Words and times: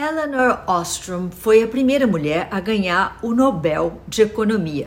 Eleanor 0.00 0.62
Ostrom 0.68 1.28
foi 1.28 1.60
a 1.60 1.66
primeira 1.66 2.06
mulher 2.06 2.46
a 2.52 2.60
ganhar 2.60 3.18
o 3.20 3.34
Nobel 3.34 4.00
de 4.06 4.22
Economia. 4.22 4.86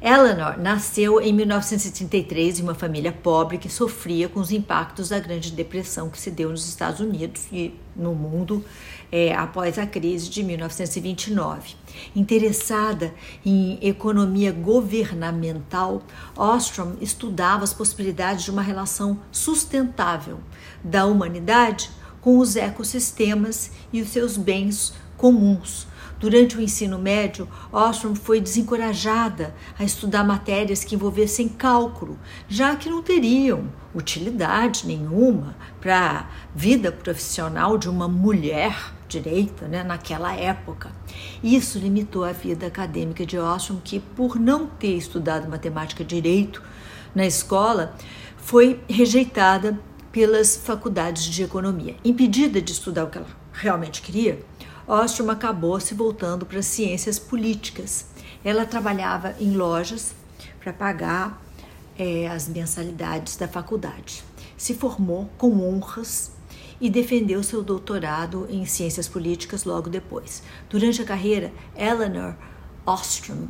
Eleanor 0.00 0.58
nasceu 0.58 1.20
em 1.20 1.34
1933 1.34 2.58
em 2.58 2.62
uma 2.62 2.74
família 2.74 3.12
pobre 3.12 3.58
que 3.58 3.68
sofria 3.68 4.30
com 4.30 4.40
os 4.40 4.50
impactos 4.50 5.10
da 5.10 5.18
Grande 5.18 5.50
Depressão 5.50 6.08
que 6.08 6.18
se 6.18 6.30
deu 6.30 6.48
nos 6.48 6.66
Estados 6.66 6.98
Unidos 7.00 7.42
e 7.52 7.74
no 7.94 8.14
mundo 8.14 8.64
é, 9.12 9.34
após 9.34 9.78
a 9.78 9.86
crise 9.86 10.30
de 10.30 10.42
1929. 10.42 11.74
Interessada 12.16 13.12
em 13.44 13.78
economia 13.82 14.50
governamental, 14.50 16.02
Ostrom 16.34 16.94
estudava 17.02 17.64
as 17.64 17.74
possibilidades 17.74 18.46
de 18.46 18.50
uma 18.50 18.62
relação 18.62 19.20
sustentável 19.30 20.40
da 20.82 21.04
humanidade 21.04 21.90
com 22.22 22.38
os 22.38 22.56
ecossistemas 22.56 23.70
e 23.92 24.00
os 24.00 24.08
seus 24.08 24.38
bens 24.38 24.94
comuns. 25.18 25.86
Durante 26.18 26.56
o 26.56 26.62
ensino 26.62 27.00
médio, 27.00 27.48
Ostrom 27.72 28.14
foi 28.14 28.40
desencorajada 28.40 29.52
a 29.76 29.82
estudar 29.82 30.22
matérias 30.22 30.84
que 30.84 30.94
envolvessem 30.94 31.48
cálculo, 31.48 32.16
já 32.48 32.76
que 32.76 32.88
não 32.88 33.02
teriam 33.02 33.64
utilidade 33.92 34.86
nenhuma 34.86 35.56
para 35.80 36.10
a 36.10 36.26
vida 36.54 36.92
profissional 36.92 37.76
de 37.76 37.88
uma 37.88 38.06
mulher 38.06 38.94
direita 39.08 39.66
né, 39.66 39.82
naquela 39.82 40.32
época. 40.32 40.92
Isso 41.42 41.76
limitou 41.76 42.24
a 42.24 42.30
vida 42.30 42.68
acadêmica 42.68 43.26
de 43.26 43.36
Ostrom, 43.36 43.78
que, 43.82 43.98
por 43.98 44.38
não 44.38 44.66
ter 44.66 44.96
estudado 44.96 45.50
matemática 45.50 46.04
direito 46.04 46.62
na 47.14 47.26
escola, 47.26 47.96
foi 48.36 48.80
rejeitada 48.88 49.78
pelas 50.12 50.56
faculdades 50.56 51.24
de 51.24 51.42
economia. 51.42 51.96
Impedida 52.04 52.60
de 52.60 52.72
estudar 52.72 53.04
o 53.04 53.10
que 53.10 53.18
ela 53.18 53.26
realmente 53.52 54.02
queria, 54.02 54.44
Ostrom 54.86 55.30
acabou 55.30 55.80
se 55.80 55.94
voltando 55.94 56.44
para 56.44 56.58
as 56.58 56.66
ciências 56.66 57.18
políticas. 57.18 58.06
Ela 58.44 58.66
trabalhava 58.66 59.34
em 59.40 59.56
lojas 59.56 60.14
para 60.60 60.72
pagar 60.72 61.42
é, 61.98 62.28
as 62.28 62.46
mensalidades 62.48 63.36
da 63.36 63.48
faculdade. 63.48 64.22
Se 64.56 64.74
formou 64.74 65.30
com 65.38 65.60
honras 65.66 66.32
e 66.80 66.90
defendeu 66.90 67.42
seu 67.42 67.62
doutorado 67.62 68.46
em 68.50 68.66
ciências 68.66 69.08
políticas 69.08 69.64
logo 69.64 69.88
depois. 69.88 70.42
Durante 70.68 71.00
a 71.00 71.04
carreira, 71.04 71.52
Eleanor 71.76 72.34
Ostrom 72.84 73.46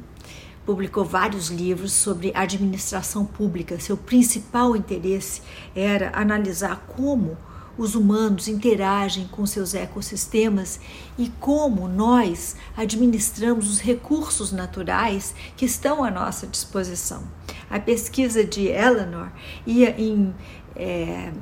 publicou 0.64 1.05
vários 1.05 1.48
livros 1.48 1.92
sobre 1.92 2.32
administração 2.34 3.24
pública. 3.24 3.80
Seu 3.80 3.96
principal 3.96 4.77
interesse 4.77 5.42
era 5.74 6.10
analisar 6.14 6.84
como 6.96 7.36
os 7.77 7.94
humanos 7.94 8.48
interagem 8.48 9.27
com 9.28 9.46
seus 9.46 9.74
ecossistemas 9.74 10.78
e 11.16 11.30
como 11.41 11.88
nós 11.88 12.56
administramos 12.77 13.70
os 13.70 13.80
recursos 13.80 14.52
naturais 14.52 15.34
que 15.56 15.64
estão 15.64 16.04
à 16.04 16.10
nossa 16.10 16.46
disposição. 16.46 17.22
A 17.70 17.80
pesquisa 17.80 18.44
de 18.44 18.66
Eleanor 18.66 19.28
ia 19.66 19.98
em 19.98 20.34
é, 20.76 21.32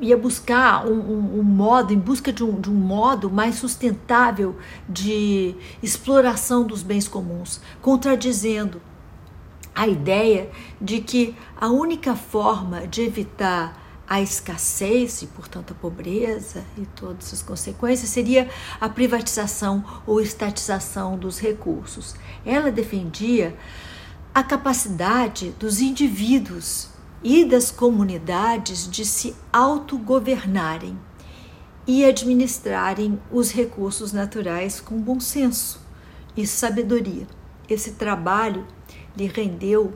ia 0.00 0.16
buscar 0.16 0.86
um, 0.86 0.98
um, 0.98 1.40
um, 1.40 1.42
modo, 1.42 1.92
em 1.92 1.98
busca 1.98 2.32
de 2.32 2.44
um, 2.44 2.60
de 2.60 2.70
um 2.70 2.74
modo 2.74 3.30
mais 3.30 3.56
sustentável 3.56 4.56
de 4.88 5.54
exploração 5.82 6.64
dos 6.64 6.82
bens 6.82 7.08
comuns, 7.08 7.60
contradizendo 7.80 8.80
a 9.74 9.88
ideia 9.88 10.50
de 10.80 11.00
que 11.00 11.34
a 11.60 11.68
única 11.68 12.14
forma 12.14 12.86
de 12.86 13.02
evitar 13.02 13.82
a 14.06 14.20
escassez 14.20 15.22
e, 15.22 15.26
portanto, 15.26 15.72
a 15.72 15.74
pobreza 15.74 16.64
e 16.76 16.84
todas 16.86 17.32
as 17.32 17.42
consequências 17.42 18.10
seria 18.10 18.50
a 18.80 18.88
privatização 18.88 19.82
ou 20.06 20.20
estatização 20.20 21.18
dos 21.18 21.40
recursos. 21.40 22.14
Ela 22.44 22.70
defendia 22.70 23.56
a 24.34 24.42
capacidade 24.42 25.50
dos 25.58 25.80
indivíduos 25.80 26.93
e 27.24 27.42
das 27.42 27.70
comunidades 27.70 28.88
de 28.88 29.04
se 29.04 29.34
autogovernarem 29.50 30.98
e 31.86 32.04
administrarem 32.04 33.18
os 33.32 33.50
recursos 33.50 34.12
naturais 34.12 34.78
com 34.78 35.00
bom 35.00 35.18
senso 35.18 35.80
e 36.36 36.46
sabedoria. 36.46 37.26
Esse 37.68 37.92
trabalho 37.92 38.66
lhe 39.16 39.26
rendeu 39.26 39.94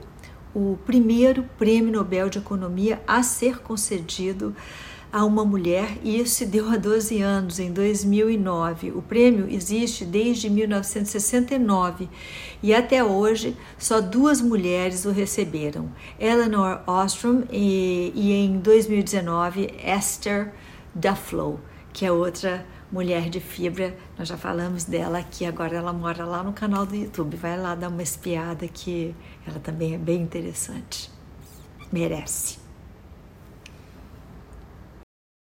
o 0.55 0.77
primeiro 0.85 1.43
prêmio 1.57 1.91
Nobel 1.91 2.29
de 2.29 2.39
Economia 2.39 3.01
a 3.05 3.21
ser 3.21 3.59
concedido 3.59 4.55
a 5.11 5.25
uma 5.25 5.43
mulher 5.43 5.97
e 6.03 6.19
isso 6.19 6.35
se 6.35 6.45
deu 6.45 6.69
há 6.69 6.77
12 6.77 7.21
anos, 7.21 7.59
em 7.59 7.71
2009. 7.71 8.91
O 8.91 9.01
prêmio 9.01 9.49
existe 9.49 10.05
desde 10.05 10.49
1969 10.49 12.07
e 12.61 12.73
até 12.73 13.03
hoje 13.03 13.57
só 13.77 14.01
duas 14.01 14.41
mulheres 14.41 15.05
o 15.05 15.11
receberam: 15.11 15.89
Eleanor 16.19 16.81
Ostrom 16.85 17.43
e, 17.51 18.11
e 18.15 18.31
em 18.31 18.59
2019 18.59 19.73
Esther 19.83 20.53
Duflo, 20.93 21.59
que 21.91 22.05
é 22.05 22.11
outra 22.11 22.65
mulher 22.91 23.29
de 23.29 23.39
fibra. 23.39 23.95
Nós 24.17 24.27
já 24.27 24.37
falamos 24.37 24.83
dela 24.83 25.19
aqui, 25.19 25.45
agora 25.45 25.75
ela 25.75 25.93
mora 25.93 26.25
lá 26.25 26.43
no 26.43 26.53
canal 26.53 26.85
do 26.85 26.95
YouTube. 26.95 27.35
Vai 27.35 27.57
lá 27.59 27.73
dar 27.73 27.89
uma 27.89 28.03
espiada 28.03 28.67
que 28.67 29.15
ela 29.45 29.59
também 29.59 29.95
é 29.95 29.97
bem 29.97 30.21
interessante. 30.21 31.11
Merece. 31.91 32.68